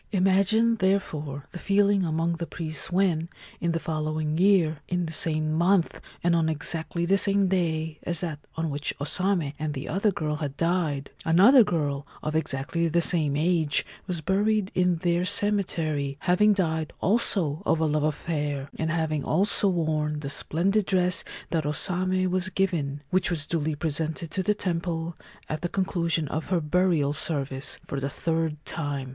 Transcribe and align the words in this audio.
Imagine, 0.11 0.77
therefore, 0.77 1.45
the 1.51 1.59
feeling 1.59 2.03
among 2.03 2.37
the 2.37 2.47
priests 2.47 2.91
when, 2.91 3.29
in 3.59 3.71
the 3.71 3.79
following 3.79 4.35
year, 4.35 4.79
in 4.87 5.05
the 5.05 5.13
same 5.13 5.53
month 5.53 6.01
and 6.23 6.35
on 6.35 6.49
exactly 6.49 7.05
the 7.05 7.19
same 7.19 7.47
day 7.49 7.99
as 8.01 8.21
that 8.21 8.39
on 8.55 8.71
which 8.71 8.95
O 8.99 9.03
Same 9.03 9.53
and 9.59 9.75
the 9.75 9.87
other 9.87 10.09
girl 10.09 10.37
had 10.37 10.57
died, 10.57 11.11
another 11.23 11.63
girl 11.63 12.07
of 12.23 12.35
exactly 12.35 12.87
the 12.87 12.99
same 12.99 13.35
age 13.35 13.85
was 14.07 14.21
buried 14.21 14.71
in 14.73 14.95
their 14.95 15.23
cemetery, 15.23 16.17
having 16.21 16.53
died 16.53 16.93
also 16.99 17.61
of 17.63 17.79
a 17.79 17.85
love 17.85 18.01
affair, 18.03 18.71
and 18.79 18.89
having 18.89 19.23
also 19.23 19.69
worn 19.69 20.21
the 20.21 20.31
splendid 20.31 20.87
dress 20.87 21.23
that 21.51 21.63
O 21.63 21.71
Same 21.71 22.31
was 22.31 22.49
given, 22.49 23.03
which 23.11 23.29
was 23.29 23.45
duly 23.45 23.75
presented 23.75 24.31
to 24.31 24.41
the 24.41 24.55
temple, 24.55 25.15
at 25.47 25.61
the 25.61 25.69
conclusion 25.69 26.27
of 26.29 26.49
her 26.49 26.59
burial 26.59 27.13
service, 27.13 27.77
for 27.85 27.99
the 27.99 28.09
third 28.09 28.57
time. 28.65 29.09